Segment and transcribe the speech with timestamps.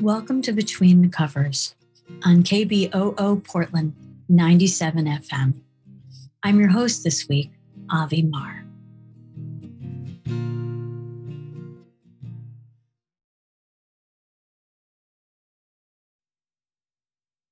[0.00, 1.74] Welcome to Between the Covers
[2.24, 3.94] on KBOO Portland
[4.30, 5.60] 97 FM.
[6.42, 7.50] I'm your host this week,
[7.92, 8.64] Avi Marr.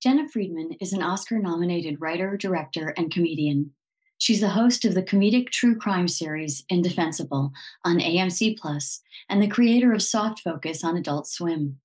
[0.02, 3.72] Jena Friedman is an Oscar nominated writer, director, and comedian.
[4.16, 7.52] She's the host of the comedic true crime series Indefensible
[7.84, 11.78] on AMC Plus and the creator of Soft Focus on Adult Swim.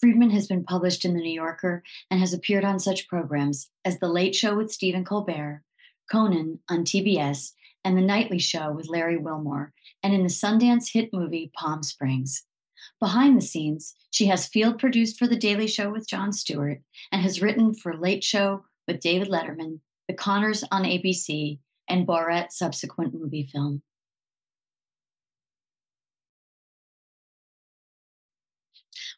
[0.00, 3.98] Friedman has been published in The New Yorker and has appeared on such programs as
[3.98, 5.62] The Late Show with Stephen Colbert,
[6.10, 7.52] Conan on TBS,
[7.84, 9.72] and The Nightly Show with Larry Wilmore,
[10.02, 12.44] and in the Sundance hit movie Palm Springs.
[12.98, 16.80] Behind the scenes, she has field produced for The Daily Show with Jon Stewart
[17.12, 21.58] and has written for Late Show with David Letterman, The Conners on ABC,
[21.88, 23.82] and Borat subsequent movie film.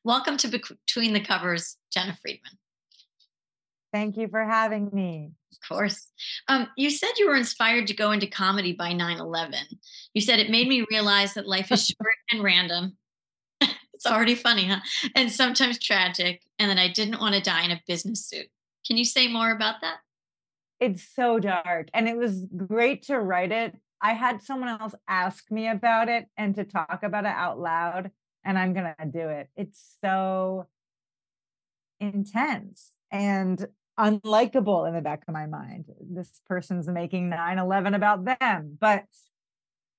[0.04, 2.58] Welcome to Between the Covers, Jena Friedman.
[3.92, 5.32] Thank you for having me.
[5.52, 6.08] Of course.
[6.48, 9.58] Um, you said you were inspired to go into comedy by 9 11.
[10.14, 12.96] You said it made me realize that life is short and random.
[13.60, 14.80] it's already funny, huh?
[15.14, 18.46] And sometimes tragic, and that I didn't want to die in a business suit.
[18.86, 19.98] Can you say more about that?
[20.82, 25.48] it's so dark and it was great to write it i had someone else ask
[25.48, 28.10] me about it and to talk about it out loud
[28.44, 29.48] and i'm gonna do it.
[29.56, 30.66] It's so
[32.00, 33.66] intense and
[33.98, 35.84] unlikable in the back of my mind.
[36.00, 39.04] This person's making 9-11 about them but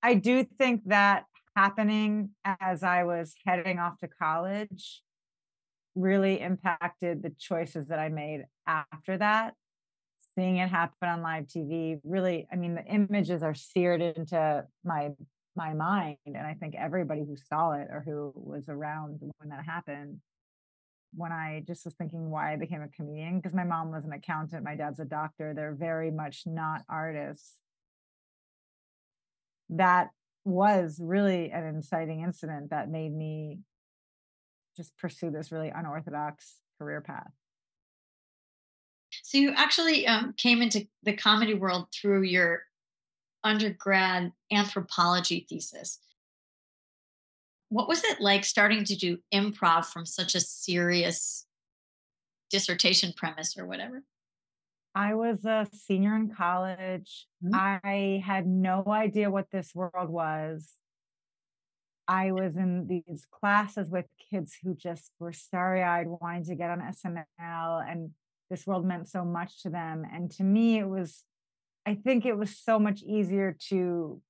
[0.01, 5.01] i do think that happening as i was heading off to college
[5.95, 9.53] really impacted the choices that i made after that.
[10.35, 15.11] Seeing it happen on live TV really, I mean, the images are seared into my
[15.55, 16.17] my mind.
[16.25, 20.19] And I think everybody who saw it or who was around when that happened,
[21.13, 24.13] when I just was thinking why I became a comedian, because my mom was an
[24.13, 27.53] accountant, my dad's a doctor, they're very much not artists.
[29.69, 30.09] That
[30.45, 33.59] was really an inciting incident that made me
[34.75, 37.31] just pursue this really unorthodox career path.
[39.21, 42.63] So you actually um, came into the comedy world through your
[43.43, 45.99] undergrad anthropology thesis.
[47.69, 51.45] What was it like starting to do improv from such a serious
[52.51, 54.03] dissertation premise or whatever?
[54.95, 57.27] I was a senior in college.
[57.43, 57.55] Mm-hmm.
[57.55, 60.73] I had no idea what this world was.
[62.07, 66.69] I was in these classes with kids who just were starry eyed, wanting to get
[66.69, 68.11] on SNL and
[68.49, 70.05] this world meant so much to them.
[70.13, 71.23] And to me, it was,
[71.85, 74.21] I think it was so much easier to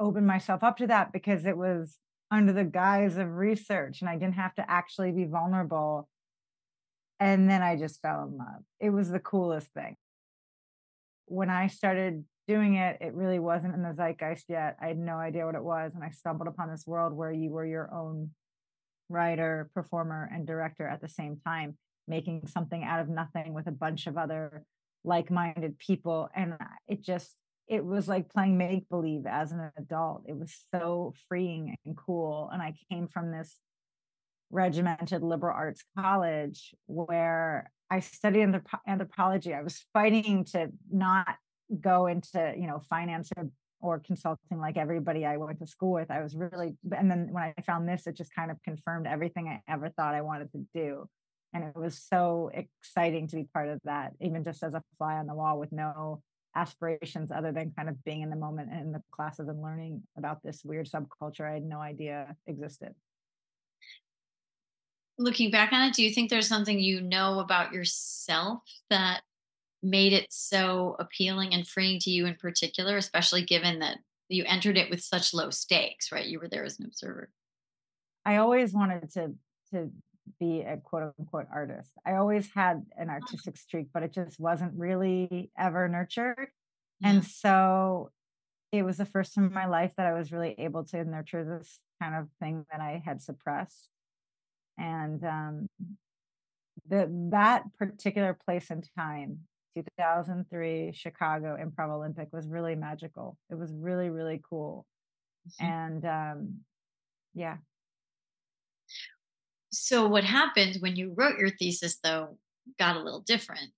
[0.00, 1.98] open myself up to that because it was
[2.30, 6.08] under the guise of research and I didn't have to actually be vulnerable.
[7.20, 8.62] And then I just fell in love.
[8.80, 9.96] It was the coolest thing.
[11.26, 14.76] When I started doing it, it really wasn't in the zeitgeist yet.
[14.80, 15.94] I had no idea what it was.
[15.94, 18.30] And I stumbled upon this world where you were your own
[19.08, 21.76] writer, performer, and director at the same time
[22.06, 24.64] making something out of nothing with a bunch of other
[25.04, 26.54] like-minded people and
[26.86, 27.34] it just
[27.68, 30.22] it was like playing make believe as an adult.
[30.26, 33.56] It was so freeing and cool and i came from this
[34.50, 38.42] regimented liberal arts college where i studied
[38.86, 39.54] anthropology.
[39.54, 41.36] I was fighting to not
[41.80, 46.10] go into you know finance or, or consulting like everybody i went to school with.
[46.10, 49.48] I was really and then when i found this it just kind of confirmed everything
[49.48, 51.08] i ever thought i wanted to do
[51.54, 55.14] and it was so exciting to be part of that even just as a fly
[55.14, 56.22] on the wall with no
[56.54, 60.02] aspirations other than kind of being in the moment and in the classes and learning
[60.16, 62.94] about this weird subculture i had no idea existed.
[65.20, 68.60] Looking back on it do you think there's something you know about yourself
[68.90, 69.22] that
[69.82, 73.98] made it so appealing and freeing to you in particular especially given that
[74.28, 76.26] you entered it with such low stakes right?
[76.26, 77.30] You were there as an observer.
[78.24, 79.34] I always wanted to
[79.72, 79.90] to
[80.38, 81.90] be a quote unquote artist.
[82.06, 86.48] I always had an artistic streak, but it just wasn't really ever nurtured.
[87.00, 87.08] Yeah.
[87.08, 88.10] And so
[88.72, 91.44] it was the first time in my life that I was really able to nurture
[91.44, 93.90] this kind of thing that I had suppressed.
[94.76, 95.68] And um,
[96.88, 99.40] the, that particular place and time,
[99.76, 103.36] 2003 Chicago Improv Olympic, was really magical.
[103.50, 104.86] It was really, really cool.
[105.48, 105.66] Mm-hmm.
[105.66, 106.54] And um,
[107.34, 107.56] yeah,
[109.70, 112.38] so what happened when you wrote your thesis though
[112.78, 113.70] got a little different?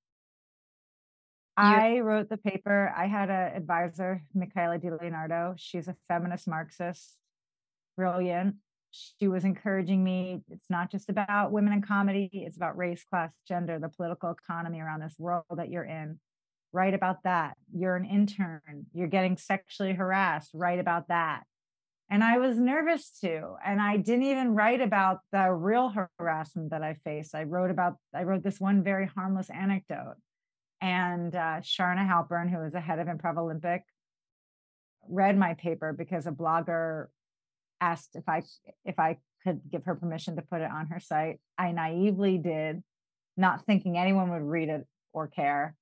[1.56, 2.92] I wrote the paper.
[2.96, 5.54] I had an advisor, Micaela di Leonardo.
[5.58, 7.16] She's a feminist Marxist,
[7.96, 8.56] brilliant.
[8.92, 13.30] she was encouraging me it's not just about women in comedy it's about race class
[13.46, 16.18] gender the political economy around this world that you're in.
[16.72, 17.56] Write about that.
[17.72, 18.86] You're an intern.
[18.92, 20.50] You're getting sexually harassed.
[20.54, 21.42] Write about that
[22.10, 26.82] and i was nervous too and i didn't even write about the real harassment that
[26.82, 30.16] i faced i wrote about i wrote this one very harmless anecdote
[30.80, 33.82] and uh, charna halpern who was the head of improv olympic
[35.08, 37.06] read my paper because a blogger
[37.80, 38.42] asked if I
[38.84, 41.40] if I could give her permission to put it on her site.
[41.58, 42.82] I naively did,
[43.36, 45.74] not thinking anyone would read it or care.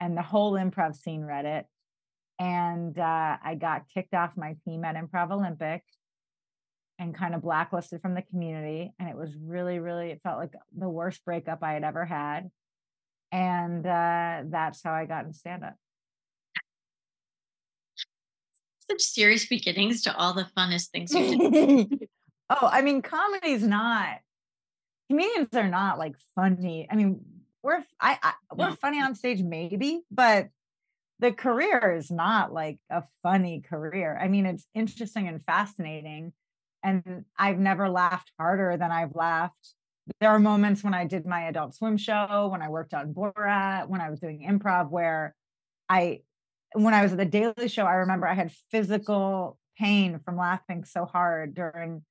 [0.00, 1.66] And the whole improv scene read it.
[2.38, 5.82] And uh, I got kicked off my team at Improv Olympic
[6.98, 8.92] and kind of blacklisted from the community.
[8.98, 12.50] And it was really, really, it felt like the worst breakup I had ever had.
[13.32, 15.74] And uh, that's how I got in stand up.
[18.90, 21.12] such serious beginnings to all the funnest things
[22.50, 24.18] oh, I mean, comedy's not.
[25.10, 26.88] Comedians are not like funny.
[26.90, 27.20] I mean,
[27.62, 30.48] we're I, I we're funny on stage maybe, but
[31.24, 34.18] the career is not like a funny career.
[34.20, 36.34] I mean, it's interesting and fascinating.
[36.82, 39.72] And I've never laughed harder than I've laughed.
[40.20, 43.88] There are moments when I did my adult swim show, when I worked on Borat,
[43.88, 45.34] when I was doing improv, where
[45.88, 46.20] I
[46.74, 50.84] when I was at the Daily Show, I remember I had physical pain from laughing
[50.84, 52.02] so hard during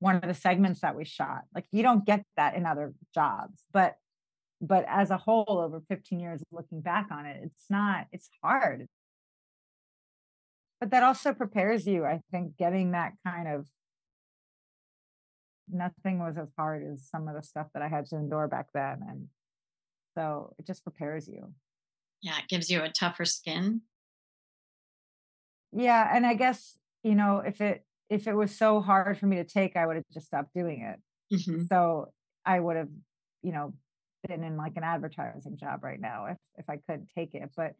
[0.00, 1.44] one of the segments that we shot.
[1.54, 3.96] Like you don't get that in other jobs, but
[4.60, 8.86] but as a whole, over 15 years looking back on it, it's not, it's hard.
[10.80, 13.66] But that also prepares you, I think, getting that kind of
[15.68, 18.66] nothing was as hard as some of the stuff that I had to endure back
[18.72, 19.00] then.
[19.08, 19.28] And
[20.16, 21.52] so it just prepares you.
[22.22, 23.82] Yeah, it gives you a tougher skin
[25.72, 29.36] yeah and i guess you know if it if it was so hard for me
[29.36, 31.64] to take i would have just stopped doing it mm-hmm.
[31.70, 32.06] so
[32.46, 32.88] i would have
[33.42, 33.74] you know
[34.26, 37.74] been in like an advertising job right now if if i could take it but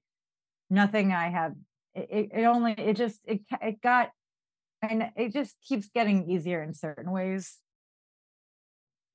[0.70, 1.52] nothing i have
[1.94, 4.10] it, it only it just it it got
[4.82, 7.58] and it just keeps getting easier in certain ways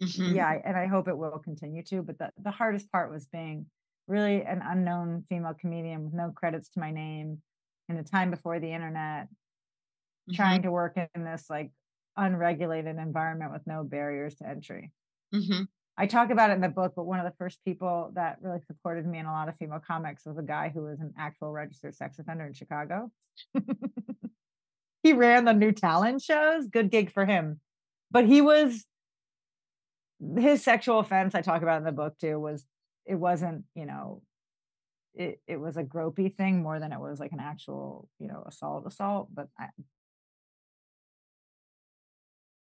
[0.01, 0.35] mm-hmm.
[0.35, 3.65] yeah and i hope it will continue to but the, the hardest part was being
[4.07, 7.41] really an unknown female comedian with no credits to my name
[7.89, 10.33] in the time before the internet, mm-hmm.
[10.33, 11.71] trying to work in this like
[12.17, 14.91] unregulated environment with no barriers to entry.
[15.33, 15.63] Mm-hmm.
[15.97, 18.61] I talk about it in the book, but one of the first people that really
[18.65, 21.51] supported me in a lot of female comics was a guy who was an actual
[21.51, 23.11] registered sex offender in Chicago.
[25.03, 27.59] he ran the new talent shows, good gig for him.
[28.09, 28.85] But he was
[30.37, 32.65] his sexual offense, I talk about in the book too, was
[33.05, 34.21] it wasn't, you know,
[35.13, 38.43] it, it was a gropey thing more than it was like an actual, you know,
[38.47, 39.29] assault assault.
[39.33, 39.67] But I,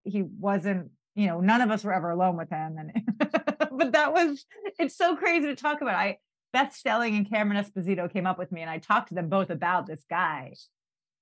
[0.03, 2.77] he wasn't, you know, none of us were ever alone with him.
[2.77, 2.91] And
[3.71, 4.45] but that was
[4.79, 5.95] it's so crazy to talk about.
[5.95, 6.17] I
[6.53, 9.49] Beth Stelling and Cameron Esposito came up with me and I talked to them both
[9.49, 10.53] about this guy.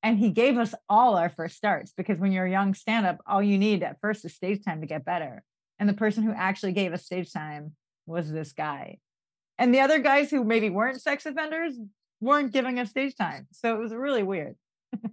[0.03, 3.41] And he gave us all our first starts because when you're a young stand-up, all
[3.41, 5.43] you need at first is stage time to get better.
[5.79, 7.71] And the person who actually gave us stage time
[8.05, 8.97] was this guy
[9.57, 11.75] and the other guys who maybe weren't sex offenders
[12.19, 14.55] weren't giving us stage time so it was really weird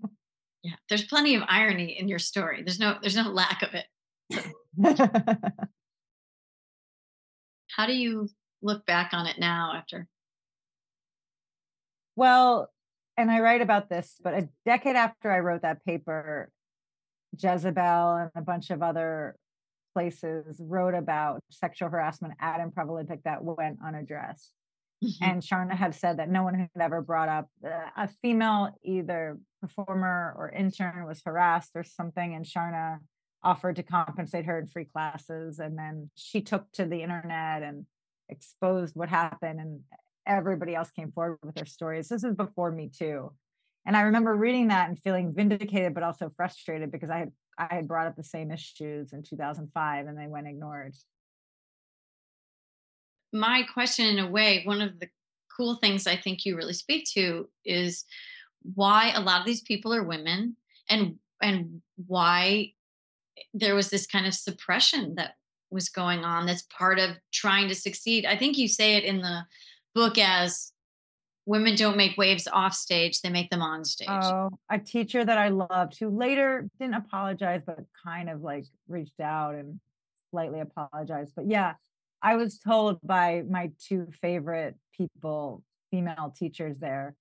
[0.63, 4.45] yeah there's plenty of irony in your story there's no there's no lack of it
[7.69, 8.29] how do you
[8.63, 10.07] look back on it now after
[12.17, 12.71] well
[13.17, 16.51] and i write about this but a decade after i wrote that paper
[17.39, 19.37] jezebel and a bunch of other
[19.95, 24.53] places wrote about sexual harassment at Improv Olympic that went unaddressed.
[25.03, 25.25] Mm-hmm.
[25.25, 29.39] And Charna had said that no one had ever brought up uh, a female, either
[29.61, 32.35] performer or intern, was harassed or something.
[32.35, 32.99] And Charna
[33.43, 35.59] offered to compensate her in free classes.
[35.59, 37.87] And then she took to the internet and
[38.29, 39.61] exposed what happened.
[39.61, 39.81] And
[40.27, 42.09] everybody else came forward with their stories.
[42.09, 43.33] This is before me too.
[43.87, 47.75] And I remember reading that and feeling vindicated, but also frustrated because I had I
[47.75, 50.95] had brought up the same issues in 2005 and they went ignored.
[53.33, 55.09] My question, in a way, one of the
[55.55, 58.05] cool things I think you really speak to is
[58.75, 60.57] why a lot of these people are women
[60.89, 62.73] and and why
[63.55, 65.35] there was this kind of suppression that
[65.71, 68.27] was going on that's part of trying to succeed.
[68.27, 69.45] I think you say it in the
[69.95, 70.73] book as
[71.47, 74.09] women don't make waves off stage, they make them on stage.
[74.09, 79.21] Oh, a teacher that I loved who later didn't apologize, but kind of like reached
[79.21, 79.81] out and
[80.31, 81.33] slightly apologized.
[81.35, 81.75] But yeah,
[82.23, 87.15] I was told by my two favorite people, female teachers there,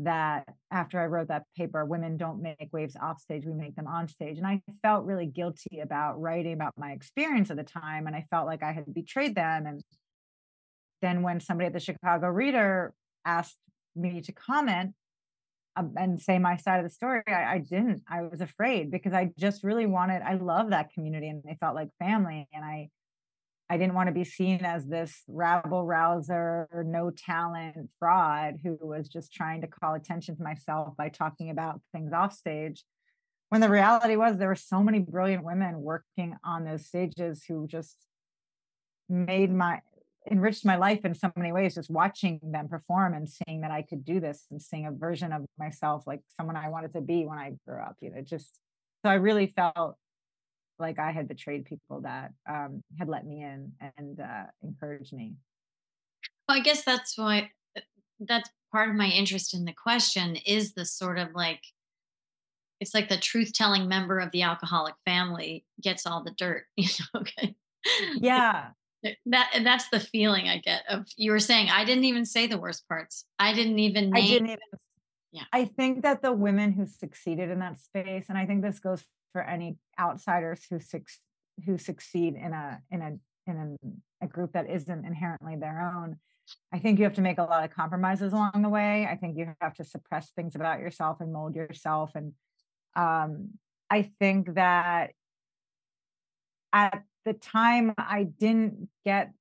[0.00, 3.86] that after I wrote that paper, women don't make waves off stage, we make them
[3.86, 4.38] on stage.
[4.38, 8.06] And I felt really guilty about writing about my experience at the time.
[8.06, 9.66] And I felt like I had betrayed them.
[9.66, 9.82] And
[11.02, 12.94] then when somebody at the Chicago Reader
[13.24, 13.58] asked
[13.94, 14.94] me to comment
[15.76, 18.02] um, and say my side of the story, I, I didn't.
[18.08, 21.74] I was afraid because I just really wanted, I love that community and they felt
[21.74, 22.48] like family.
[22.54, 22.88] And I,
[23.72, 29.08] I didn't want to be seen as this rabble rouser, no talent fraud who was
[29.08, 32.84] just trying to call attention to myself by talking about things off stage.
[33.48, 37.66] When the reality was, there were so many brilliant women working on those stages who
[37.66, 37.96] just
[39.08, 39.80] made my
[40.30, 43.80] enriched my life in so many ways just watching them perform and seeing that I
[43.80, 47.24] could do this and seeing a version of myself like someone I wanted to be
[47.24, 48.60] when I grew up you know just
[49.04, 49.96] so I really felt
[50.82, 55.36] like I had betrayed people that um, had let me in and uh, encouraged me.
[56.46, 57.80] Well, I guess that's why uh,
[58.20, 61.62] that's part of my interest in the question is the sort of like
[62.80, 66.88] it's like the truth telling member of the alcoholic family gets all the dirt, you
[67.14, 67.20] know?
[67.20, 67.54] Okay.
[68.16, 68.70] Yeah.
[69.26, 72.58] That that's the feeling I get of you were saying I didn't even say the
[72.58, 73.24] worst parts.
[73.38, 74.58] I didn't even name, I didn't even
[75.32, 75.44] yeah.
[75.52, 79.02] I think that the women who succeeded in that space, and I think this goes
[79.32, 80.78] for any outsiders who
[81.66, 83.12] who succeed in a in a
[83.50, 83.78] in
[84.20, 86.16] a, a group that isn't inherently their own.
[86.72, 89.06] I think you have to make a lot of compromises along the way.
[89.10, 92.12] I think you have to suppress things about yourself and mold yourself.
[92.14, 92.34] And
[92.96, 93.50] um,
[93.90, 95.12] i think that
[96.72, 99.32] at the time i didn't get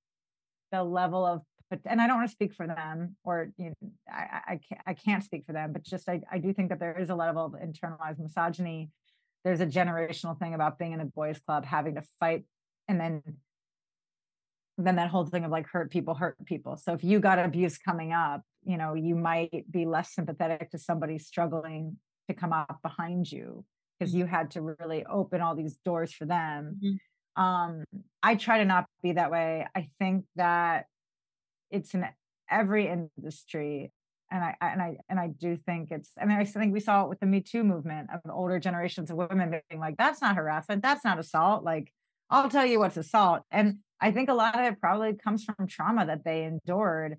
[0.72, 1.42] the level of
[1.86, 4.94] and I don't want to speak for them or you know I, I can't I
[4.94, 7.46] can't speak for them but just I, I do think that there is a level
[7.46, 8.90] of internalized misogyny
[9.44, 12.44] there's a generational thing about being in a boys club having to fight
[12.88, 13.22] and then
[14.78, 16.76] then that whole thing of like hurt people hurt people.
[16.76, 20.78] So if you got abuse coming up you know you might be less sympathetic to
[20.78, 23.66] somebody struggling to come up behind you
[23.98, 26.80] because you had to really open all these doors for them.
[26.84, 27.44] Mm-hmm.
[27.44, 27.84] um
[28.24, 29.66] i try to not be that way.
[29.76, 30.86] I think that
[31.70, 32.06] it's in
[32.50, 33.92] every industry
[34.32, 36.12] and I and I and I do think it's.
[36.20, 39.12] I mean, I think we saw it with the Me Too movement of older generations
[39.12, 40.82] of women being like, "That's not harassment.
[40.82, 41.92] That's not assault." Like,
[42.30, 43.44] I'll tell you what's assault.
[43.52, 47.18] And I think a lot of it probably comes from trauma that they endured.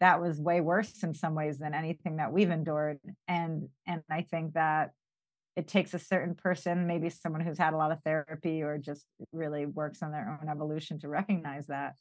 [0.00, 2.98] That was way worse in some ways than anything that we've endured.
[3.26, 4.90] And and I think that
[5.56, 9.04] it takes a certain person, maybe someone who's had a lot of therapy or just
[9.32, 11.94] really works on their own evolution to recognize that.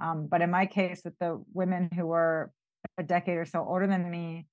[0.00, 2.50] Um, but in my case, with the women who were
[2.98, 4.46] a decade or so older than me,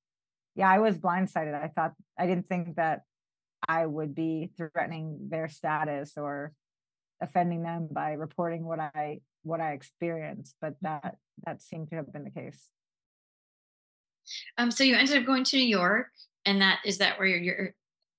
[0.56, 1.54] yeah, I was blindsided.
[1.54, 3.02] I thought I didn't think that
[3.68, 6.54] I would be threatening their status or
[7.22, 12.12] offending them by reporting what I what I experienced, but that that seemed to have
[12.12, 12.70] been the case.
[14.58, 16.08] Um, so you ended up going to New York,
[16.46, 17.74] and that is that where you're, you're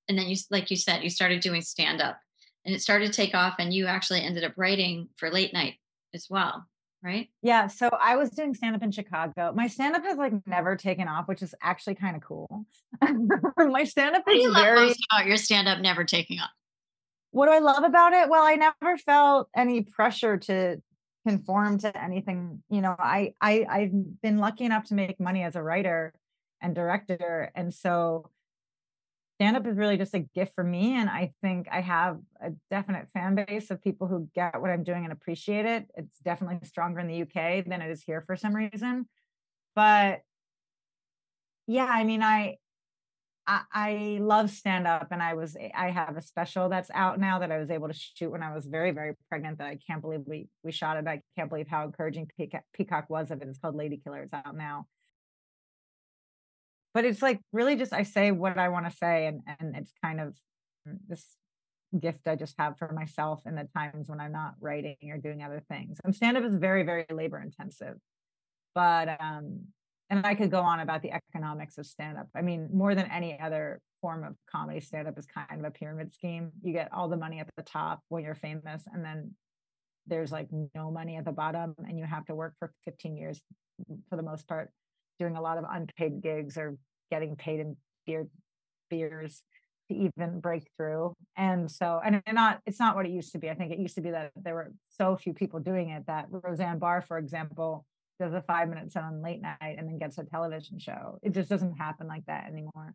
[0.08, 2.18] and then you like you said you started doing stand up,
[2.64, 5.74] and it started to take off, and you actually ended up writing for late night
[6.14, 6.66] as well
[7.02, 7.28] right?
[7.42, 7.66] Yeah.
[7.66, 9.52] So I was doing stand up in Chicago.
[9.54, 12.66] My stand up has like never taken off, which is actually kind of cool.
[13.58, 14.92] my stand up is you very.
[15.10, 16.50] about your stand up never taking off?
[17.30, 18.28] What do I love about it?
[18.28, 20.80] Well, I never felt any pressure to
[21.26, 22.62] conform to anything.
[22.70, 26.12] You know, I I I've been lucky enough to make money as a writer
[26.62, 28.30] and director, and so
[29.36, 30.96] stand up is really just a gift for me.
[30.96, 34.82] And I think I have a definite fan base of people who get what I'm
[34.82, 35.86] doing and appreciate it.
[35.94, 39.06] It's definitely stronger in the UK than it is here for some reason.
[39.74, 40.22] But
[41.66, 42.56] yeah, I mean, I,
[43.46, 47.38] I, I love stand up and I was I have a special that's out now
[47.38, 50.02] that I was able to shoot when I was very very pregnant that I can't
[50.02, 53.48] believe we we shot it I can't believe how encouraging Peacock, Peacock was of it
[53.48, 54.86] it's called Lady Killer it's out now
[56.96, 59.92] but it's like really just I say what I want to say and and it's
[60.02, 60.34] kind of
[61.06, 61.36] this
[62.00, 65.42] gift I just have for myself in the times when I'm not writing or doing
[65.42, 65.98] other things.
[66.02, 67.96] And stand up is very very labor intensive.
[68.74, 69.66] But um
[70.08, 72.28] and I could go on about the economics of stand up.
[72.34, 75.70] I mean, more than any other form of comedy, stand up is kind of a
[75.70, 76.50] pyramid scheme.
[76.62, 79.32] You get all the money at the top when you're famous and then
[80.06, 83.42] there's like no money at the bottom and you have to work for 15 years
[84.08, 84.70] for the most part
[85.18, 86.76] doing a lot of unpaid gigs or
[87.10, 88.28] getting paid in beer
[88.90, 89.42] beers
[89.88, 91.14] to even break through.
[91.36, 93.50] And so, and not, it's not what it used to be.
[93.50, 96.26] I think it used to be that there were so few people doing it that
[96.30, 97.84] Roseanne Barr, for example,
[98.18, 101.18] does a five minute set on late night and then gets a television show.
[101.22, 102.94] It just doesn't happen like that anymore.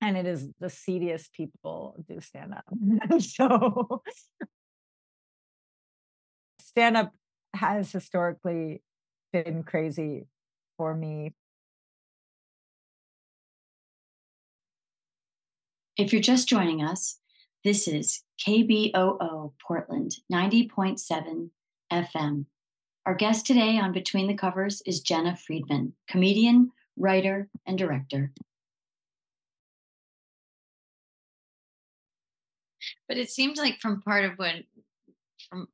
[0.00, 2.64] And it is the seediest people do stand up.
[3.20, 4.02] so
[6.60, 7.12] stand up
[7.54, 8.82] has historically
[9.32, 10.26] been crazy
[10.80, 11.34] for me.
[15.98, 17.18] If you're just joining us,
[17.64, 21.50] this is KBOO Portland 90.7
[21.92, 22.46] FM.
[23.04, 28.32] Our guest today on Between the Covers is Jena Friedman, comedian, writer, and director.
[33.06, 34.64] But it seemed like from part of when
[35.50, 35.68] from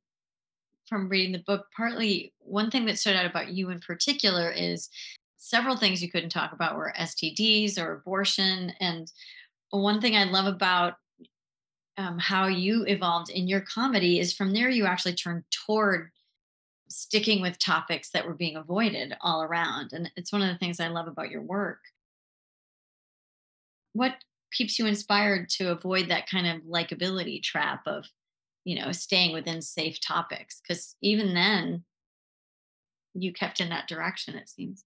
[0.87, 4.89] from reading the book, partly one thing that stood out about you in particular is
[5.37, 8.73] several things you couldn't talk about were STDs or abortion.
[8.79, 9.11] And
[9.69, 10.95] one thing I love about
[11.97, 16.11] um, how you evolved in your comedy is from there you actually turned toward
[16.89, 19.91] sticking with topics that were being avoided all around.
[19.93, 21.79] And it's one of the things I love about your work.
[23.93, 24.13] What
[24.53, 28.05] keeps you inspired to avoid that kind of likability trap of,
[28.67, 30.59] you know, staying within safe topics?
[30.61, 31.85] Because even then,
[33.13, 34.83] you kept in that direction, it seems.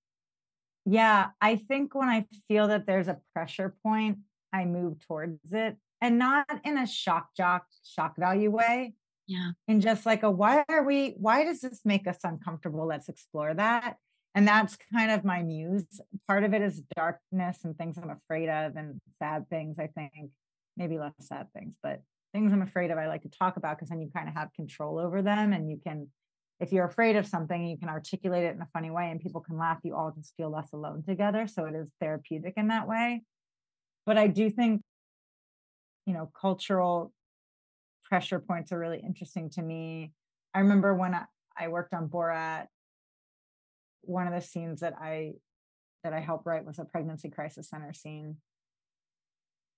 [0.85, 4.19] Yeah, I think when I feel that there's a pressure point,
[4.53, 8.93] I move towards it and not in a shock jock, shock value way,
[9.27, 9.51] yeah.
[9.67, 12.85] And just like a why are we, why does this make us uncomfortable?
[12.85, 13.95] Let's explore that.
[14.35, 16.01] And that's kind of my muse.
[16.27, 20.31] Part of it is darkness and things I'm afraid of and sad things, I think.
[20.75, 22.01] Maybe less sad things, but
[22.33, 24.53] things I'm afraid of, I like to talk about because then you kind of have
[24.53, 26.07] control over them and you can,
[26.59, 29.41] if you're afraid of something, you can articulate it in a funny way and people
[29.41, 29.79] can laugh.
[29.83, 31.47] You all just feel less alone together.
[31.47, 33.23] So it is therapeutic in that way.
[34.05, 34.81] But I do think,
[36.05, 37.11] you know, cultural
[38.05, 40.11] pressure points are really interesting to me.
[40.53, 41.25] I remember when I,
[41.57, 42.65] I worked on Borat,
[44.01, 45.33] one of the scenes that I
[46.03, 48.37] that I helped write was a pregnancy crisis center scene.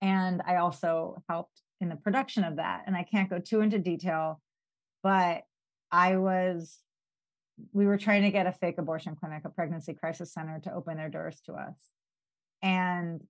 [0.01, 2.83] And I also helped in the production of that.
[2.87, 4.41] And I can't go too into detail,
[5.03, 5.43] but
[5.91, 6.79] I was
[7.71, 10.97] we were trying to get a fake abortion clinic, a pregnancy crisis center to open
[10.97, 11.75] their doors to us.
[12.63, 13.21] And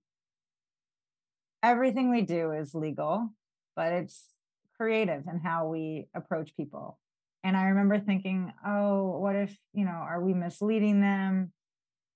[1.62, 3.30] everything we do is legal,
[3.76, 4.24] but it's
[4.78, 6.98] creative in how we approach people.
[7.42, 11.52] And I remember thinking, oh, what if, you know, are we misleading them?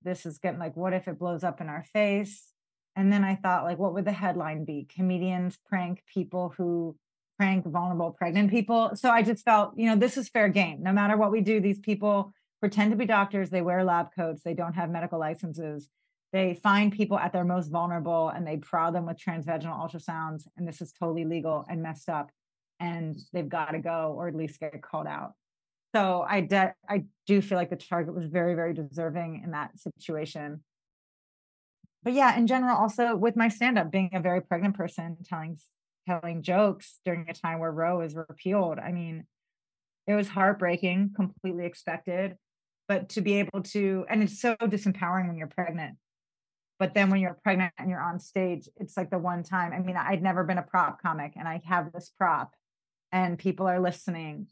[0.03, 2.53] This is getting like, what if it blows up in our face?
[2.99, 4.89] And then I thought, like, what would the headline be?
[4.93, 6.97] Comedians prank people who
[7.37, 8.91] prank vulnerable pregnant people.
[8.97, 10.83] So I just felt, you know, this is fair game.
[10.83, 14.43] No matter what we do, these people pretend to be doctors, they wear lab coats,
[14.43, 15.89] they don't have medical licenses.
[16.33, 20.49] They find people at their most vulnerable and they prod them with transvaginal ultrasounds.
[20.57, 22.33] And this is totally legal and messed up
[22.81, 25.35] and they've got to go or at least get called out.
[25.95, 29.79] So I de- I do feel like the target was very very deserving in that
[29.79, 30.65] situation.
[32.03, 35.59] But yeah, in general, also with my stand up, being a very pregnant person, telling
[36.07, 38.79] telling jokes during a time where Roe is repealed.
[38.79, 39.27] I mean,
[40.07, 42.37] it was heartbreaking, completely expected,
[42.87, 45.99] but to be able to, and it's so disempowering when you're pregnant.
[46.79, 49.73] But then when you're pregnant and you're on stage, it's like the one time.
[49.73, 52.55] I mean, I'd never been a prop comic, and I have this prop,
[53.13, 54.47] and people are listening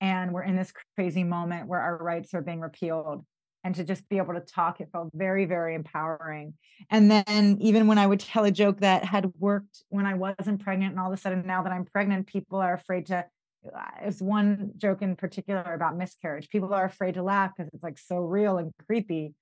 [0.00, 3.24] and we're in this crazy moment where our rights are being repealed
[3.62, 6.54] and to just be able to talk it felt very very empowering.
[6.90, 10.62] And then even when i would tell a joke that had worked when i wasn't
[10.62, 13.24] pregnant and all of a sudden now that i'm pregnant people are afraid to
[13.66, 16.48] uh, it's one joke in particular about miscarriage.
[16.48, 19.34] People are afraid to laugh because it's like so real and creepy.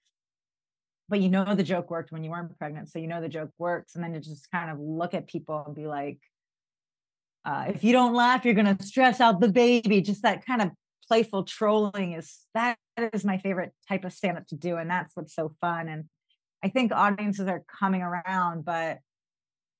[1.09, 3.51] But you know the joke worked when you weren't pregnant so you know the joke
[3.59, 3.95] works.
[3.95, 6.19] And then you just kind of look at people and be like
[7.45, 10.03] uh, if you don't laugh, you're going to stress out the baby.
[10.03, 10.71] Just that kind of
[11.09, 12.77] playful trolling is that
[13.13, 14.77] is my favorite type of stand up to do.
[14.77, 15.89] And that's what's so fun.
[15.89, 16.05] And
[16.63, 18.99] I think audiences are coming around, but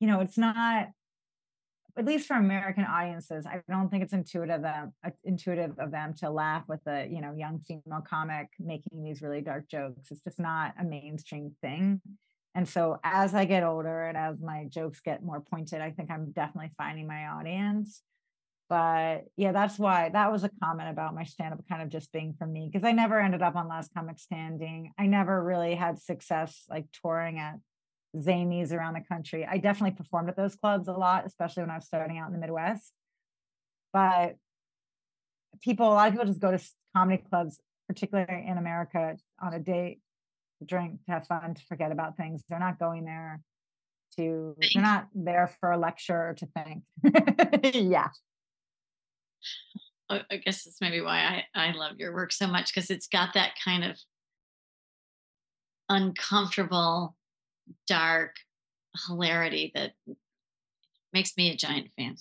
[0.01, 0.89] you know, it's not,
[1.99, 4.87] at least for American audiences, I don't think it's intuitive uh,
[5.25, 9.41] intuitive of them to laugh with a you know young female comic making these really
[9.41, 10.13] dark jokes.
[10.13, 12.01] It's just not a mainstream thing.
[12.55, 16.11] And so as I get older and as my jokes get more pointed, I think
[16.11, 18.03] I'm definitely finding my audience.
[18.69, 22.13] But yeah, that's why that was a comment about my stand up kind of just
[22.13, 24.93] being for me because I never ended up on Last Comic Standing.
[24.99, 27.55] I never really had success like touring at
[28.15, 29.47] Zanies around the country.
[29.47, 32.35] I definitely performed at those clubs a lot, especially when I was starting out in
[32.35, 32.93] the Midwest.
[33.93, 34.37] But
[35.63, 36.63] people, a lot of people just go to
[36.95, 40.01] comedy clubs, particularly in America, on a date
[40.59, 42.43] to drink, to have fun, to forget about things.
[42.49, 43.41] They're not going there
[44.17, 47.75] to, they're not there for a lecture or to think.
[47.75, 48.09] yeah.
[50.11, 53.35] I guess that's maybe why I, I love your work so much because it's got
[53.35, 53.99] that kind of
[55.91, 57.15] uncomfortable,
[57.87, 58.37] dark
[59.07, 59.93] hilarity that
[61.13, 62.17] makes me a giant fan.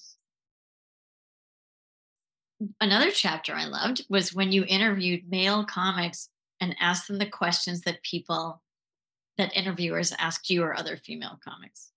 [2.82, 7.82] Another chapter I loved was when you interviewed male comics and asked them the questions
[7.82, 8.62] that people
[9.38, 11.91] that interviewers asked you or other female comics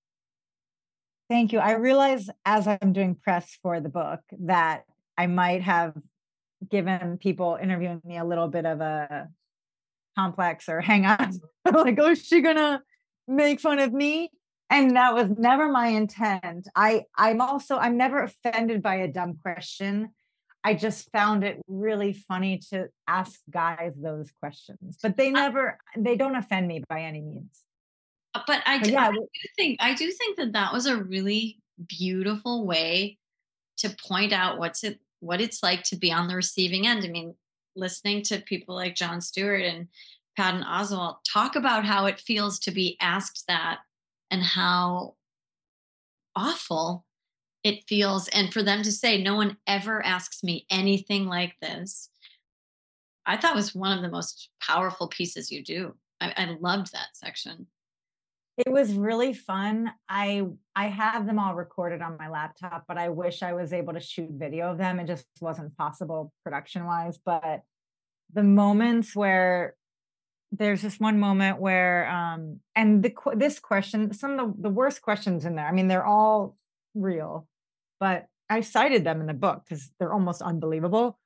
[1.30, 1.60] Thank you.
[1.60, 4.82] I realize as I'm doing press for the book that
[5.20, 5.92] I might have
[6.70, 9.28] given people interviewing me a little bit of a
[10.16, 11.38] complex or hang on
[11.70, 12.82] like oh is she gonna
[13.28, 14.30] make fun of me?
[14.70, 16.68] And that was never my intent.
[16.74, 20.10] I i'm also i'm never offended by a dumb question.
[20.64, 26.16] I just found it really funny to ask guys those questions but they never they
[26.16, 27.60] don't offend me by any means.
[28.34, 29.26] Uh, but i, do, yeah, I do
[29.58, 31.58] think i do think that that was a really
[31.98, 33.18] beautiful way
[33.78, 37.08] to point out what's it what it's like to be on the receiving end i
[37.08, 37.34] mean
[37.76, 39.88] listening to people like Jon Stewart and
[40.36, 43.80] patton oswalt talk about how it feels to be asked that
[44.30, 45.14] and how
[46.36, 47.04] awful
[47.62, 48.28] it feels.
[48.28, 52.08] And for them to say, no one ever asks me anything like this,
[53.26, 55.94] I thought was one of the most powerful pieces you do.
[56.20, 57.66] I, I loved that section.
[58.66, 59.90] It was really fun.
[60.08, 60.44] I
[60.76, 64.00] I have them all recorded on my laptop, but I wish I was able to
[64.00, 65.00] shoot video of them.
[65.00, 67.18] It just wasn't possible production wise.
[67.24, 67.62] But
[68.32, 69.76] the moments where
[70.52, 75.00] there's this one moment where um and the this question some of the, the worst
[75.00, 76.56] questions in there i mean they're all
[76.94, 77.46] real
[78.00, 81.18] but i cited them in the book because they're almost unbelievable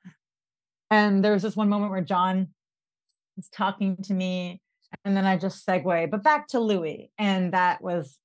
[0.91, 2.49] and there was this one moment where jon
[3.37, 4.61] was talking to me
[5.05, 8.19] and then i just segue but back to louis and that was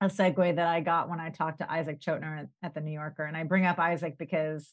[0.00, 2.92] a segue that i got when i talked to isaac chotiner at, at the new
[2.92, 4.72] yorker and i bring up isaac because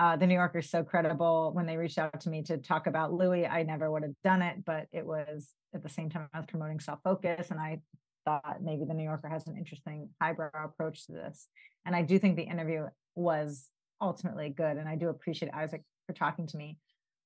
[0.00, 1.50] uh, the New Yorker is so credible.
[1.52, 4.40] When they reached out to me to talk about Louis, I never would have done
[4.40, 7.82] it, but it was at the same time I was promoting Soft Focus, and I
[8.24, 11.48] thought maybe the New Yorker has an interesting highbrow approach to this.
[11.84, 13.68] And I do think the interview was
[14.00, 16.78] ultimately good, and I do appreciate Isaac for talking to me.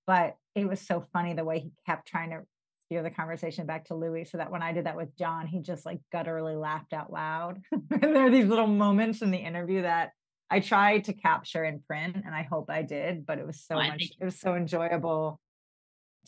[0.04, 2.42] But it was so funny the way he kept trying to
[2.86, 5.60] steer the conversation back to Louis, so that when I did that with Jon, he
[5.60, 7.60] just like gutturally laughed out loud.
[7.72, 10.12] and there are these little moments in the interview that
[10.50, 13.76] I tried to capture in print and I hope I did, but it was so
[13.76, 15.40] oh, much, it was so enjoyable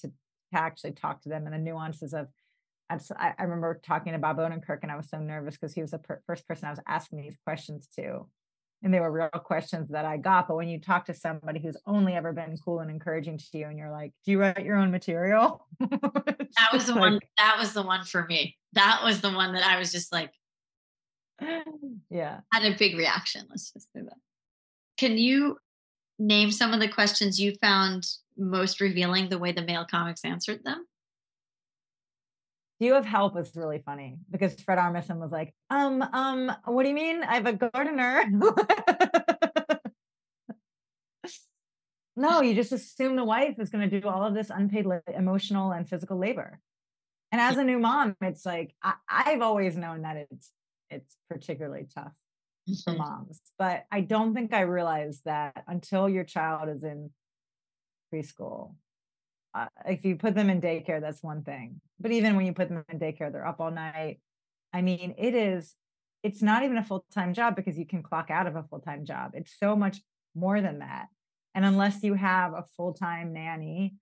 [0.01, 0.15] to, to
[0.55, 2.29] actually talk to them and the nuances of,
[2.91, 2.99] I,
[3.39, 5.99] I remember talking to Bob Odenkirk and I was so nervous because he was the
[5.99, 8.27] per- first person I was asking these questions to.
[8.83, 10.49] And they were real questions that I got.
[10.49, 13.67] But when you talk to somebody who's only ever been cool and encouraging to you
[13.67, 15.67] and you're like, do you write your own material?
[15.81, 18.57] that was the like, one, that was the one for me.
[18.75, 20.31] That was the one that I was just like,
[22.11, 22.41] yeah.
[22.53, 23.47] Had a big reaction.
[23.49, 24.19] Let's just do that.
[24.99, 25.59] Can you
[26.19, 30.65] name some of the questions you found most revealing the way the male comics answered
[30.65, 30.87] them?
[32.79, 36.83] Do you have help was really funny because Fred Armisen was like, um, um, what
[36.83, 37.23] do you mean?
[37.23, 38.25] I have a gardener.
[42.17, 45.73] no, you just assume the wife is going to do all of this unpaid emotional
[45.73, 46.61] and physical labor.
[47.33, 50.51] And as a new mom, it's like I, have always known that it's
[50.91, 52.13] it's particularly tough
[52.69, 52.93] mm-hmm.
[52.93, 53.41] for moms.
[53.59, 57.11] But I don't think I realized that until your child is in
[58.13, 58.75] preschool.
[59.57, 61.81] Uh, if you put them in daycare, that's one thing.
[61.99, 64.21] But even when you put them in daycare, they're up all night.
[64.75, 65.75] I mean, it is,
[66.23, 68.81] it's not even a full time job because you can clock out of a full
[68.81, 69.31] time job.
[69.33, 70.03] It's so much
[70.35, 71.07] more than that.
[71.55, 73.95] And unless you have a full time nanny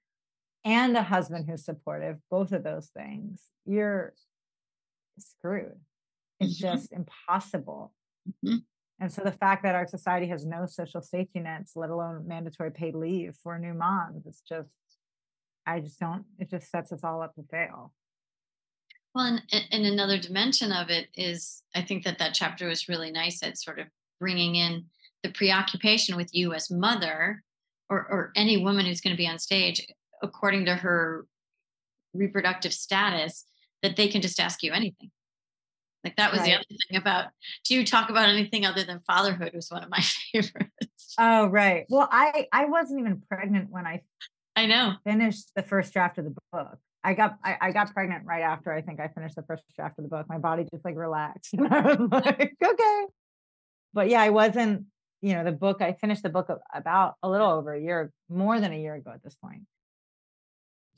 [0.64, 4.12] and a husband who's supportive, both of those things, you're
[5.20, 5.78] screwed.
[6.40, 6.74] It's mm-hmm.
[6.74, 7.92] just impossible.
[8.44, 8.56] Mm-hmm.
[8.98, 12.72] And so the fact that our society has no social safety nets, let alone mandatory
[12.72, 14.70] paid leave for new moms, it's just,
[15.66, 17.92] I just don't, it just sets us all up to fail.
[19.14, 23.10] Well, and, and another dimension of it is, I think that that chapter was really
[23.10, 23.86] nice at sort of
[24.20, 24.86] bringing in
[25.22, 27.42] the preoccupation with you as mother
[27.88, 29.86] or, or any woman who's going to be on stage
[30.22, 31.26] according to her
[32.12, 33.44] reproductive status
[33.82, 35.10] that they can just ask you anything
[36.04, 36.48] like that was right.
[36.48, 37.26] the other thing about
[37.64, 40.00] do you talk about anything other than fatherhood was one of my
[40.32, 41.14] favorites.
[41.18, 41.86] Oh, right.
[41.88, 44.02] Well, I I wasn't even pregnant when I
[44.56, 46.78] I know finished the first draft of the book.
[47.02, 49.98] I got I, I got pregnant right after I think I finished the first draft
[49.98, 50.26] of the book.
[50.28, 51.54] My body just like relaxed.
[51.58, 53.04] And I was like, okay.
[53.92, 54.86] But yeah, I wasn't,
[55.22, 58.60] you know, the book, I finished the book about a little over a year, more
[58.60, 59.62] than a year ago at this point.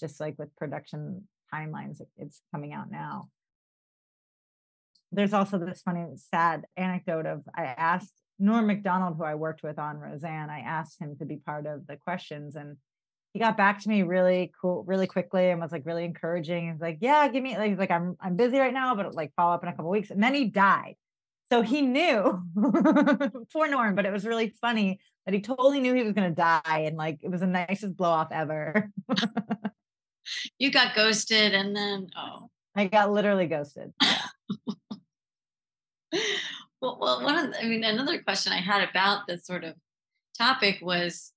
[0.01, 3.29] Just like with production timelines, it's coming out now
[5.13, 9.79] there's also this funny, sad anecdote of I asked Norm Macdonald, who I worked with
[9.79, 12.77] on Roseanne, I asked him to be part of the questions and
[13.37, 16.73] he got back to me really cool, really quickly and was like really encouraging.
[16.73, 19.35] He's like, yeah, give me like, he's like, I'm, I'm busy right now, but like
[19.37, 20.11] follow up in a couple weeks.
[20.11, 20.95] And then he died.
[21.51, 22.43] So he knew
[23.53, 26.35] poor Norm, but it was really funny that he totally knew he was going to
[26.35, 26.85] die.
[26.87, 28.91] And like, it was the nicest blow off ever.
[30.59, 33.93] you got ghosted and then, oh, I got literally ghosted.
[34.03, 34.19] Yeah.
[36.83, 39.75] Well, well, one of the, I mean, another question I had about this sort of
[40.37, 41.33] topic was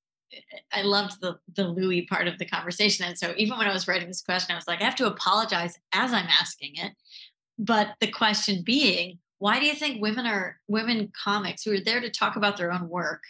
[0.71, 3.05] I loved the the Louis part of the conversation.
[3.05, 5.07] And so even when I was writing this question, I was like, I have to
[5.07, 6.93] apologize as I'm asking it.
[7.57, 12.01] But the question being, why do you think women are women comics who are there
[12.01, 13.23] to talk about their own work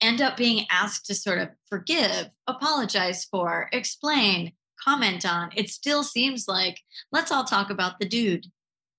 [0.00, 5.50] end up being asked to sort of forgive, apologize for, explain, comment on?
[5.54, 6.80] It still seems like
[7.12, 8.46] let's all talk about the dude.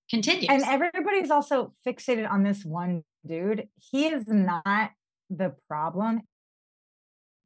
[0.10, 0.50] Continues.
[0.50, 3.68] And everybody's also fixated on this one dude.
[3.92, 4.92] He is not
[5.32, 6.22] the problem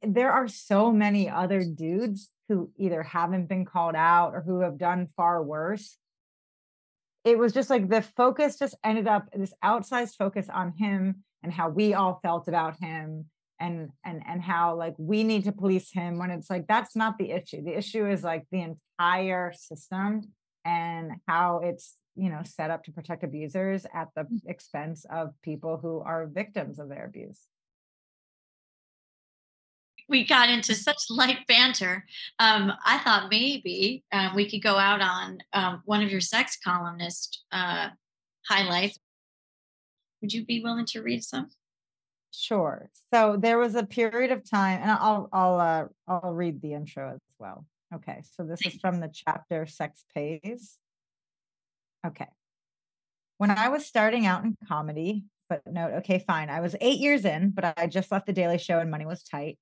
[0.01, 4.77] there are so many other dudes who either haven't been called out or who have
[4.77, 5.97] done far worse.
[7.25, 11.53] It was just like the focus just ended up this outsized focus on him and
[11.53, 13.25] how we all felt about him
[13.59, 17.17] and and and how like we need to police him when it's like that's not
[17.17, 17.63] the issue.
[17.63, 20.33] The issue is like the entire system
[20.65, 24.39] and how it's you know set up to protect abusers at the mm.
[24.47, 27.41] expense of people who are victims of their abuse
[30.09, 32.05] we got into such light banter.
[32.39, 36.57] Um, I thought maybe uh, we could go out on um, one of your sex
[36.61, 37.89] columnist uh,
[38.47, 38.97] highlights.
[40.21, 41.49] Would you be willing to read some?
[42.31, 42.89] Sure.
[43.13, 47.13] So there was a period of time, and I'll I'll uh, I'll read the intro
[47.13, 47.65] as well.
[47.93, 48.21] Okay.
[48.31, 50.77] So this is from the chapter "Sex Pays."
[52.05, 52.27] Okay.
[53.37, 55.93] When I was starting out in comedy, footnote.
[55.99, 56.49] Okay, fine.
[56.49, 59.23] I was eight years in, but I just left the Daily Show and money was
[59.23, 59.57] tight.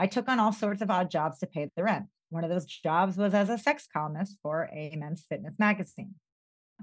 [0.00, 2.06] I took on all sorts of odd jobs to pay the rent.
[2.30, 6.14] One of those jobs was as a sex columnist for a men's fitness magazine.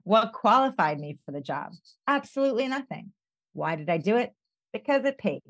[0.03, 1.73] What qualified me for the job?
[2.07, 3.13] Absolutely nothing.
[3.53, 4.33] Why did I do it?
[4.71, 5.41] Because it paid.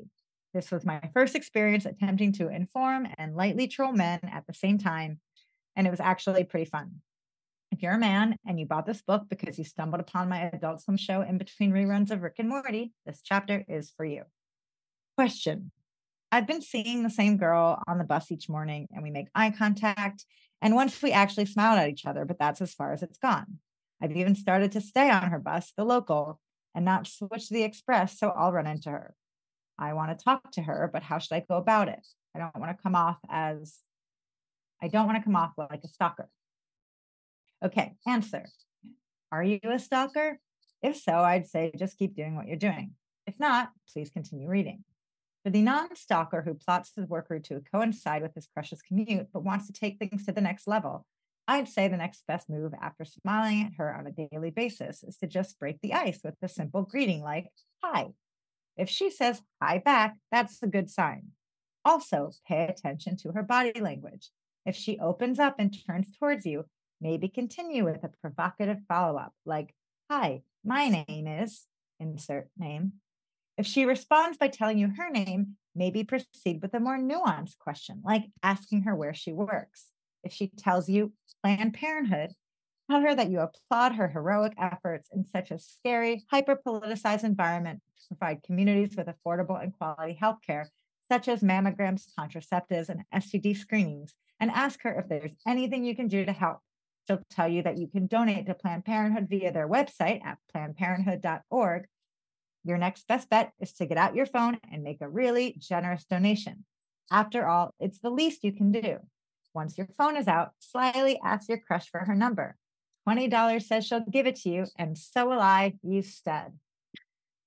[0.54, 4.78] This was my first experience attempting to inform and lightly troll men at the same
[4.78, 5.20] time,
[5.76, 7.02] and it was actually pretty fun.
[7.70, 10.80] If you're a man and you bought this book because you stumbled upon my Adult
[10.80, 14.22] Swim show in between reruns of Rick and Morty, this chapter is for you.
[15.18, 15.70] Question
[16.30, 19.50] I've been seeing the same girl on the bus each morning and we make eye
[19.50, 20.24] contact.
[20.60, 23.58] And once we actually smiled at each other, but that's as far as it's gone.
[24.02, 26.40] I've even started to stay on her bus, the local,
[26.74, 28.18] and not switch to the express.
[28.18, 29.14] So I'll run into her.
[29.78, 32.06] I want to talk to her, but how should I go about it?
[32.34, 33.78] I don't want to come off as,
[34.82, 36.28] I don't want to come off like a stalker.
[37.64, 38.44] Okay, answer.
[39.32, 40.38] Are you a stalker?
[40.82, 42.94] If so, I'd say just keep doing what you're doing.
[43.26, 44.84] If not, please continue reading.
[45.44, 49.44] For the non stalker who plots his work to coincide with his crush's commute, but
[49.44, 51.06] wants to take things to the next level,
[51.46, 55.16] I'd say the next best move after smiling at her on a daily basis is
[55.18, 57.48] to just break the ice with a simple greeting like,
[57.82, 58.08] Hi.
[58.76, 61.28] If she says hi back, that's a good sign.
[61.84, 64.30] Also, pay attention to her body language.
[64.66, 66.66] If she opens up and turns towards you,
[67.00, 69.74] maybe continue with a provocative follow up like,
[70.10, 71.66] Hi, my name is,
[71.98, 72.92] insert name,
[73.58, 78.00] if she responds by telling you her name, maybe proceed with a more nuanced question,
[78.04, 79.88] like asking her where she works.
[80.22, 82.34] If she tells you Planned Parenthood,
[82.88, 87.82] tell her that you applaud her heroic efforts in such a scary, hyper politicized environment
[88.00, 90.66] to provide communities with affordable and quality healthcare,
[91.10, 96.06] such as mammograms, contraceptives, and STD screenings, and ask her if there's anything you can
[96.06, 96.58] do to help.
[97.08, 101.86] She'll tell you that you can donate to Planned Parenthood via their website at plannedparenthood.org
[102.68, 106.04] your next best bet is to get out your phone and make a really generous
[106.04, 106.64] donation.
[107.10, 108.98] After all, it's the least you can do.
[109.54, 112.56] Once your phone is out, slyly ask your crush for her number.
[113.08, 116.52] $20 says she'll give it to you, and so will I, you stud.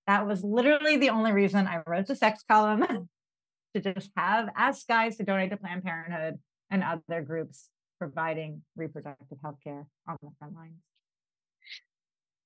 [0.07, 2.83] That was literally the only reason I wrote the sex column
[3.75, 6.39] to just have ask guys to donate to Planned Parenthood
[6.71, 7.67] and other groups
[7.99, 10.81] providing reproductive health care on the front lines.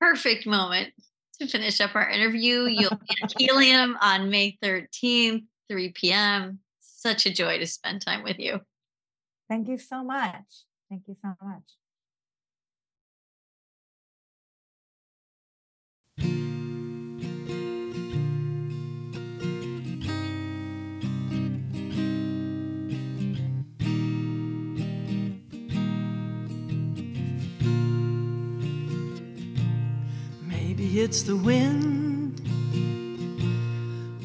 [0.01, 0.93] Perfect moment
[1.37, 2.65] to finish up our interview.
[2.65, 6.59] You'll be at Helium on May 13th, 3 p.m.
[6.79, 8.61] Such a joy to spend time with you.
[9.49, 10.63] Thank you so much.
[10.89, 11.63] Thank you so much.
[30.97, 32.41] It's the wind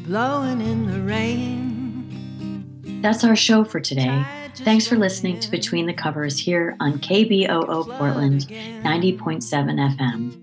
[0.07, 2.81] blowing in the rain.
[3.03, 4.25] That's our show for today.
[4.57, 10.37] Thanks for listening to Between the Covers here on KBOO Portland 90.7 FM.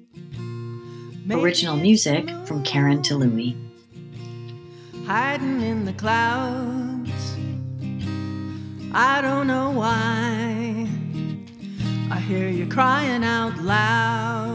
[1.32, 3.56] Original music from Karen to Louie.
[5.06, 7.38] Hiding in the clouds,
[8.94, 10.90] I don't know why.
[12.12, 14.46] I hear you crying out loud